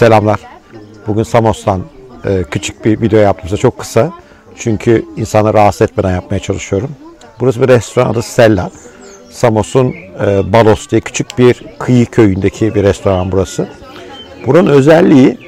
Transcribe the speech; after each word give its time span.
Selamlar. 0.00 0.40
Bugün 1.06 1.22
Samos'tan 1.22 1.82
e, 2.24 2.42
küçük 2.50 2.84
bir 2.84 3.00
video 3.00 3.18
yaptım 3.18 3.48
size 3.48 3.60
çok 3.60 3.78
kısa. 3.78 4.12
Çünkü 4.56 5.04
insanları 5.16 5.54
rahatsız 5.54 5.82
etmeden 5.82 6.14
yapmaya 6.14 6.38
çalışıyorum. 6.38 6.90
Burası 7.40 7.62
bir 7.62 7.68
restoran 7.68 8.10
adı 8.10 8.22
Sella. 8.22 8.70
Samos'un 9.30 9.94
e, 10.26 10.52
Balos 10.52 10.88
diye 10.88 11.00
küçük 11.00 11.38
bir 11.38 11.64
kıyı 11.78 12.06
köyündeki 12.06 12.74
bir 12.74 12.82
restoran 12.82 13.32
burası. 13.32 13.68
Buranın 14.46 14.70
özelliği 14.70 15.38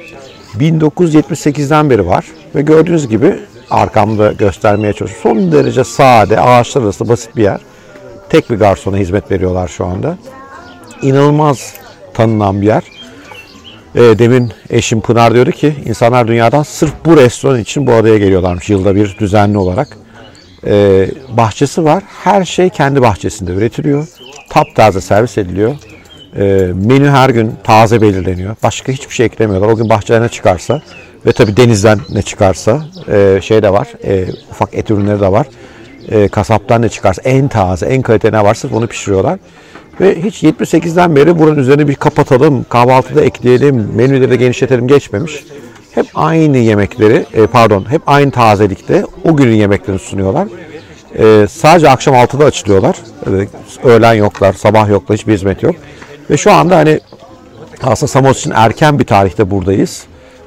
1978'den 0.59 1.89
beri 1.89 2.07
var 2.07 2.25
ve 2.55 2.61
gördüğünüz 2.61 3.07
gibi 3.07 3.39
arkamda 3.69 4.31
göstermeye 4.31 4.93
çalışıyorum. 4.93 5.41
Son 5.41 5.51
derece 5.51 5.83
sade, 5.83 6.39
ağaçlar 6.39 6.81
arası 6.81 7.09
basit 7.09 7.35
bir 7.35 7.43
yer. 7.43 7.59
Tek 8.29 8.49
bir 8.49 8.55
garsona 8.55 8.97
hizmet 8.97 9.31
veriyorlar 9.31 9.67
şu 9.67 9.85
anda. 9.85 10.17
İnanılmaz 11.01 11.73
tanınan 12.13 12.61
bir 12.61 12.67
yer. 12.67 12.83
E, 13.95 14.19
demin 14.19 14.51
eşim 14.69 15.01
Pınar 15.01 15.33
diyordu 15.33 15.51
ki 15.51 15.75
insanlar 15.85 16.27
dünyadan 16.27 16.63
sırf 16.63 16.93
bu 17.05 17.17
restoran 17.17 17.59
için 17.59 17.87
bu 17.87 17.93
adaya 17.93 18.17
geliyorlarmış 18.17 18.69
yılda 18.69 18.95
bir 18.95 19.17
düzenli 19.19 19.57
olarak. 19.57 19.97
E, 20.67 21.07
bahçesi 21.29 21.83
var. 21.83 22.03
Her 22.23 22.45
şey 22.45 22.69
kendi 22.69 23.01
bahçesinde 23.01 23.51
üretiliyor. 23.51 24.07
Taptaze 24.49 25.01
servis 25.01 25.37
ediliyor. 25.37 25.75
E, 26.37 26.43
menü 26.73 27.09
her 27.09 27.29
gün 27.29 27.51
taze 27.63 28.01
belirleniyor. 28.01 28.55
Başka 28.63 28.91
hiçbir 28.91 29.13
şey 29.13 29.25
eklemiyorlar. 29.25 29.67
O 29.67 29.75
gün 29.75 29.89
bahçelerine 29.89 30.29
çıkarsa 30.29 30.81
ve 31.25 31.31
tabii 31.31 31.57
denizden 31.57 31.99
ne 32.09 32.21
çıkarsa 32.21 32.85
e, 33.11 33.39
şey 33.41 33.63
de 33.63 33.73
var. 33.73 33.87
e, 34.03 34.25
ufak 34.51 34.73
et 34.73 34.91
ürünleri 34.91 35.21
de 35.21 35.31
var. 35.31 35.47
E, 36.09 36.27
kasaptan 36.27 36.81
ne 36.81 36.89
çıkarsa 36.89 37.21
en 37.21 37.47
taze, 37.47 37.85
en 37.85 38.01
kalite 38.01 38.31
ne 38.31 38.43
varsa 38.43 38.67
onu 38.73 38.87
pişiriyorlar. 38.87 39.39
Ve 40.01 40.23
hiç 40.23 40.43
78'den 40.43 41.15
beri 41.15 41.39
buranın 41.39 41.59
üzerine 41.59 41.87
bir 41.87 41.95
kapatalım, 41.95 42.65
kahvaltıda 42.69 43.21
ekleyelim, 43.21 43.91
menüleri 43.95 44.29
de 44.29 44.35
genişletelim 44.35 44.87
geçmemiş. 44.87 45.43
Hep 45.91 46.05
aynı 46.15 46.57
yemekleri, 46.57 47.25
e, 47.33 47.47
pardon, 47.47 47.85
hep 47.89 48.01
aynı 48.07 48.31
tazelikte 48.31 49.05
o 49.23 49.35
günün 49.35 49.55
yemeklerini 49.55 49.99
sunuyorlar. 49.99 50.47
E, 51.17 51.47
sadece 51.47 51.89
akşam 51.89 52.15
6'da 52.15 52.45
açılıyorlar. 52.45 52.95
E, 53.25 53.87
öğlen 53.87 54.13
yoklar, 54.13 54.53
sabah 54.53 54.89
yoklar, 54.89 55.17
hiçbir 55.17 55.33
hizmet 55.33 55.63
yok. 55.63 55.75
Ve 56.29 56.37
şu 56.37 56.51
anda 56.51 56.77
hani 56.77 56.99
aslında 57.83 58.07
Samos 58.07 58.39
için 58.39 58.51
erken 58.55 58.99
bir 58.99 59.05
tarihte 59.05 59.51
buradayız. 59.51 60.03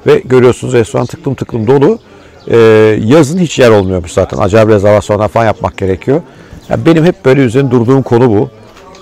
Ve 0.07 0.21
görüyorsunuz 0.25 0.73
restoran 0.73 1.05
tıklım 1.05 1.35
tıklım 1.35 1.67
dolu. 1.67 1.99
Ee, 2.47 2.57
yazın 3.03 3.39
hiç 3.39 3.59
yer 3.59 3.69
olmuyormuş 3.69 4.11
zaten. 4.11 4.37
Acayip 4.37 4.69
rezervasyonlar 4.69 5.27
falan 5.27 5.45
yapmak 5.45 5.77
gerekiyor. 5.77 6.21
Yani 6.69 6.85
benim 6.85 7.05
hep 7.05 7.25
böyle 7.25 7.41
üzerine 7.41 7.71
durduğum 7.71 8.01
konu 8.01 8.29
bu. 8.29 8.49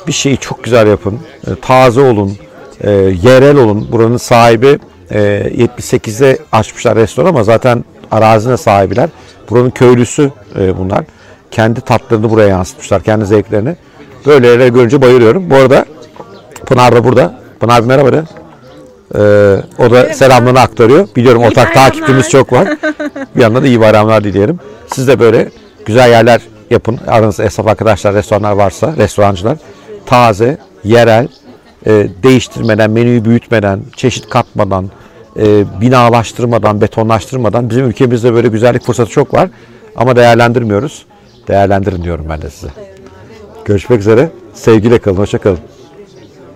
Bir 0.07 0.11
şeyi 0.11 0.37
çok 0.37 0.63
güzel 0.63 0.87
yapın. 0.87 1.19
e, 1.47 1.49
taze 1.61 2.01
olun. 2.01 2.37
e, 2.81 2.91
yerel 3.23 3.57
olun. 3.57 3.87
Buranın 3.91 4.17
sahibi 4.17 4.79
e, 5.11 5.19
78'de 5.57 6.37
açmışlar 6.51 6.95
restoran 6.95 7.29
ama 7.29 7.43
zaten 7.43 7.85
arazine 8.11 8.57
sahibiler. 8.57 9.09
Buranın 9.49 9.69
köylüsü 9.69 10.31
e, 10.59 10.77
bunlar. 10.77 11.03
Kendi 11.51 11.81
tatlarını 11.81 12.29
buraya 12.29 12.47
yansıtmışlar. 12.49 13.03
Kendi 13.03 13.25
zevklerini. 13.25 13.75
Böyle 14.25 14.47
yerleri 14.47 14.73
görünce 14.73 15.01
bayılıyorum. 15.01 15.49
Bu 15.49 15.55
arada 15.55 15.85
Pınar 16.65 16.95
da 16.95 17.03
burada. 17.03 17.39
Pınar 17.59 17.83
bir 17.83 17.87
merhaba 17.87 18.13
de. 18.13 18.23
Ee, 19.15 19.83
o 19.83 19.91
da 19.91 20.13
selamlarını 20.13 20.59
aktarıyor. 20.59 21.07
Biliyorum 21.15 21.41
ortak 21.43 21.55
bayramlar. 21.57 21.73
takipçimiz 21.73 22.29
çok 22.29 22.53
var. 22.53 22.67
Bir 23.35 23.41
yandan 23.41 23.63
da 23.63 23.67
iyi 23.67 23.79
bayramlar 23.79 24.23
dileyelim. 24.23 24.59
Siz 24.87 25.07
de 25.07 25.19
böyle 25.19 25.49
güzel 25.85 26.09
yerler 26.09 26.41
yapın. 26.69 26.99
Aranızda 27.07 27.43
esnaf 27.43 27.67
arkadaşlar, 27.67 28.13
restoranlar 28.13 28.51
varsa, 28.51 28.93
restorancılar. 28.97 29.57
Taze, 30.05 30.57
yerel, 30.83 31.27
e, 31.87 32.07
değiştirmeden, 32.23 32.91
menüyü 32.91 33.25
büyütmeden, 33.25 33.79
çeşit 33.95 34.29
katmadan, 34.29 34.89
e, 35.37 35.63
binalaştırmadan, 35.81 36.81
betonlaştırmadan 36.81 37.69
bizim 37.69 37.85
ülkemizde 37.85 38.33
böyle 38.33 38.47
güzellik 38.47 38.83
fırsatı 38.83 39.11
çok 39.11 39.33
var. 39.33 39.49
Ama 39.95 40.15
değerlendirmiyoruz. 40.15 41.05
Değerlendirin 41.47 42.03
diyorum 42.03 42.25
ben 42.29 42.41
de 42.41 42.49
size. 42.49 42.71
Görüşmek 43.65 43.99
üzere. 43.99 44.29
Sevgiyle 44.53 44.99
kalın. 44.99 45.17
Hoşça 45.17 45.37
kalın. 45.37 45.59